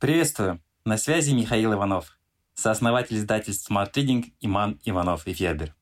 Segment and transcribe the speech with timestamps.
[0.00, 0.62] Приветствую!
[0.86, 2.18] На связи Михаил Иванов,
[2.54, 5.74] сооснователь издательств Smart Reading Иман Иванов и Федер.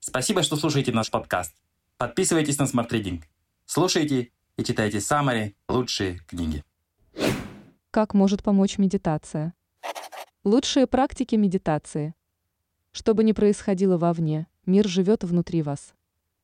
[0.00, 1.54] Спасибо, что слушаете наш подкаст.
[1.96, 3.22] Подписывайтесь на Smart Reading.
[3.64, 6.62] Слушайте и читайте самые лучшие книги.
[7.90, 9.54] Как может помочь медитация?
[10.44, 12.14] Лучшие практики медитации.
[12.92, 15.94] Что бы ни происходило вовне, мир живет внутри вас.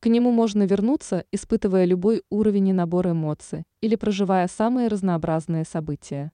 [0.01, 6.33] К нему можно вернуться, испытывая любой уровень и набор эмоций или проживая самые разнообразные события.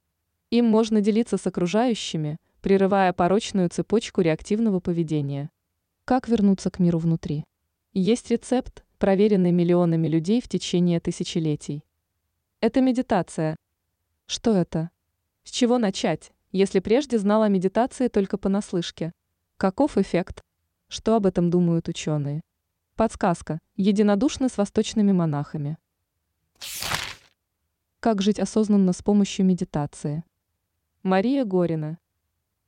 [0.51, 5.51] Им можно делиться с окружающими, прерывая порочную цепочку реактивного поведения.
[6.05, 7.45] Как вернуться к миру внутри?
[7.93, 11.83] Есть рецепт, проверенный миллионами людей в течение тысячелетий.
[12.61, 13.57] Это медитация.
[14.27, 14.91] Что это?
[15.43, 19.13] С чего начать, если прежде знал о медитации только понаслышке?
[19.57, 20.43] Каков эффект?
[20.89, 22.41] Что об этом думают ученые?
[22.95, 23.59] Подсказка.
[23.75, 25.77] Единодушно с восточными монахами.
[28.01, 30.25] Как жить осознанно с помощью медитации?
[31.07, 32.01] Мария Горина.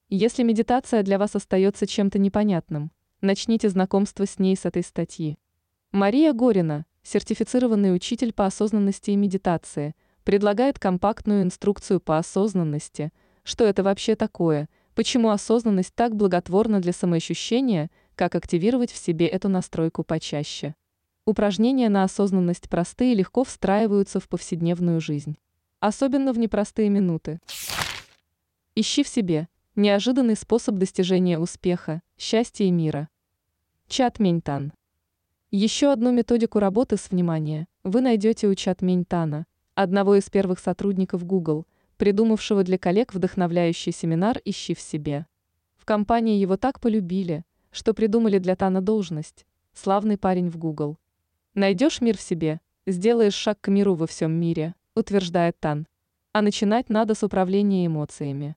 [0.09, 5.41] Если медитация для вас остается чем-то непонятным, начните знакомство с ней с этой статьи.
[5.91, 13.11] Мария Горина, сертифицированный учитель по осознанности и медитации, предлагает компактную инструкцию по осознанности,
[13.43, 19.49] что это вообще такое, почему осознанность так благотворна для самоощущения, как активировать в себе эту
[19.49, 20.77] настройку почаще.
[21.25, 25.37] Упражнения на осознанность простые и легко встраиваются в повседневную жизнь.
[25.81, 27.41] Особенно в непростые минуты.
[28.81, 33.09] Ищи в себе неожиданный способ достижения успеха, счастья и мира.
[33.89, 34.73] Чат Меньтан.
[35.51, 41.25] Еще одну методику работы с вниманием вы найдете у Чат Меньтана, одного из первых сотрудников
[41.25, 45.27] Google, придумавшего для коллег вдохновляющий семинар «Ищи в себе».
[45.77, 50.99] В компании его так полюбили, что придумали для Тана должность «Славный парень в Google».
[51.55, 55.89] Найдешь мир в себе, сделаешь шаг к миру во всем мире, утверждает Тан.
[56.33, 58.55] А начинать надо с управления эмоциями.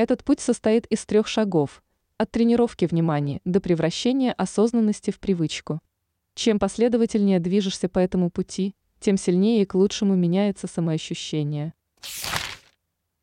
[0.00, 1.82] Этот путь состоит из трех шагов–
[2.16, 5.80] от тренировки внимания до превращения осознанности в привычку.
[6.34, 11.74] Чем последовательнее движешься по этому пути, тем сильнее и к лучшему меняется самоощущение.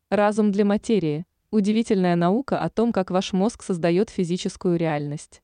[0.08, 5.42] Разум для материи– удивительная наука о том, как ваш мозг создает физическую реальность.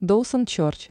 [0.00, 0.88] Доусон Чорч.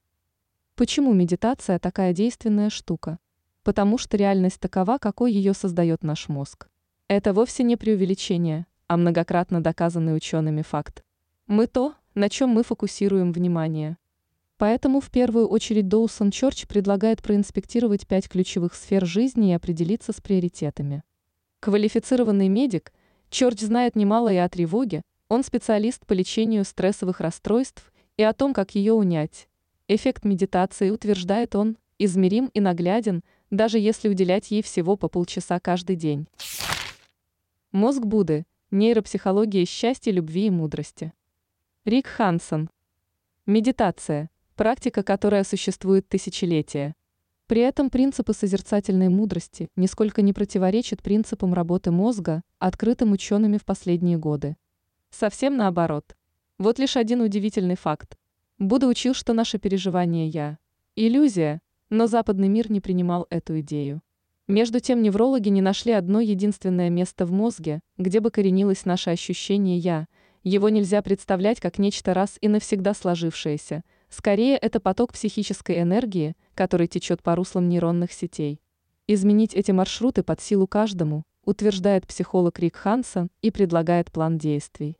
[0.75, 3.17] Почему медитация такая действенная штука?
[3.63, 6.67] Потому что реальность такова, какой ее создает наш мозг.
[7.07, 11.03] Это вовсе не преувеличение– а многократно доказанный учеными факт.
[11.47, 13.97] Мы то, на чем мы фокусируем внимание.
[14.57, 20.21] Поэтому в первую очередь Доусон Чорч предлагает проинспектировать пять ключевых сфер жизни и определиться с
[20.21, 21.03] приоритетами.
[21.59, 22.93] Квалифицированный медик,
[23.29, 28.53] Чорч знает немало и о тревоге, он специалист по лечению стрессовых расстройств и о том,
[28.53, 29.49] как ее унять.
[29.87, 35.95] Эффект медитации, утверждает он, измерим и нагляден, даже если уделять ей всего по полчаса каждый
[35.95, 36.27] день.
[37.71, 41.13] Мозг Будды– Нейропсихология счастья, любви и мудрости.
[41.85, 42.69] Рик Хансон.
[43.45, 46.93] Медитация– практика, которая существует тысячелетия.
[47.47, 54.17] При этом принципы созерцательной мудрости нисколько не противоречат принципам работы мозга, открытым учеными в последние
[54.17, 54.57] годы.
[55.09, 56.17] Совсем наоборот.
[56.57, 58.17] Вот лишь один удивительный факт.
[58.59, 60.57] Будда учил, что наше переживание «я»–
[60.97, 64.01] иллюзия, но западный мир не принимал эту идею.
[64.47, 69.77] Между тем неврологи не нашли одно единственное место в мозге, где бы коренилось наше ощущение
[69.77, 70.07] «я»,
[70.43, 76.85] его нельзя представлять как нечто раз и навсегда сложившееся, скорее это поток психической энергии, который
[76.85, 78.61] течет по руслам нейронных сетей.
[79.07, 84.97] Изменить эти маршруты под силу каждому, утверждает психолог Рик Хансон и предлагает план действий.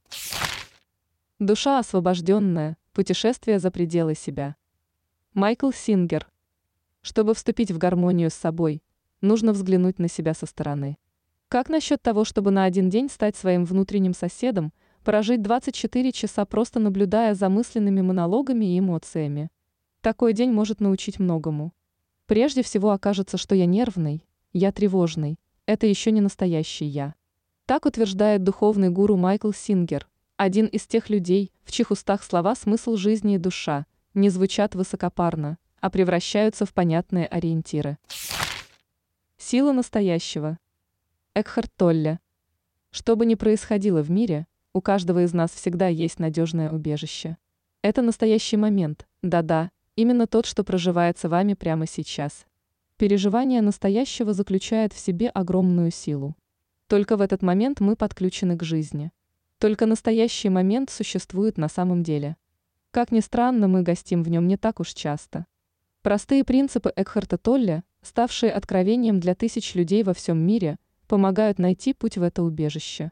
[1.38, 4.56] Душа освобожденная, путешествие за пределы себя.
[5.36, 6.28] Майкл Сингер.
[7.04, 8.82] Чтобы вступить в гармонию с собой,
[9.26, 10.98] нужно взглянуть на себя со стороны.
[11.48, 16.80] Как насчет того, чтобы на один день стать своим внутренним соседом, прожить 24 часа просто
[16.80, 19.50] наблюдая за мысленными монологами и эмоциями?
[20.02, 21.74] Такой день может научить многому.
[22.26, 27.14] Прежде всего окажется, что я нервный, я тревожный, это еще не настоящий я.
[27.66, 30.08] Так утверждает духовный гуру Майкл Сингер,
[30.38, 35.58] один из тех людей, в чьих устах слова «смысл жизни» и «душа» не звучат высокопарно,
[35.80, 37.98] а превращаются в понятные ориентиры.
[39.48, 40.58] Сила настоящего.
[41.36, 42.20] Экхарт Толле.
[42.90, 47.38] Что бы ни происходило в мире, у каждого из нас всегда есть надежное убежище.
[47.84, 52.48] Это настоящий момент, да-да, именно тот, что проживается вами прямо сейчас.
[52.98, 56.36] Переживание настоящего заключает в себе огромную силу.
[56.88, 59.12] Только в этот момент мы подключены к жизни.
[59.60, 62.36] Только настоящий момент существует на самом деле.
[62.90, 65.46] Как ни странно, мы гостим в нем не так уж часто.
[66.02, 72.18] Простые принципы Экхарта Толле– ставшие откровением для тысяч людей во всем мире, помогают найти путь
[72.18, 73.12] в это убежище.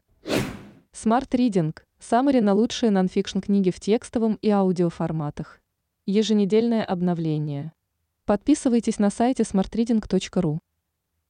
[0.92, 5.60] Smart Reading– Самари на лучшие нонфикшн книги в текстовом и аудиоформатах.
[6.06, 7.72] Еженедельное обновление.
[8.26, 10.58] Подписывайтесь на сайте smartreading.ru.